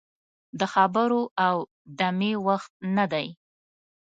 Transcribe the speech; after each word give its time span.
د 0.59 0.61
خبرو 0.73 1.21
او 1.47 1.55
دمې 1.99 2.33
وخت 2.47 2.71
نه 2.95 3.05
دی. 3.11 3.27